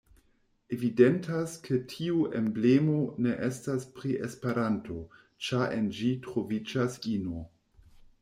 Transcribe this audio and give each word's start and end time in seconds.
Evidentas 0.75 1.51
ke 1.65 1.75
tiu 1.91 2.21
emblemo 2.39 2.95
ne 3.25 3.35
estas 3.49 3.85
pri 3.99 4.13
Esperanto, 4.29 4.97
ĉar 5.49 5.77
en 5.81 5.91
ĝi 5.99 6.09
troviĝas 6.29 6.97
ino. 7.13 7.43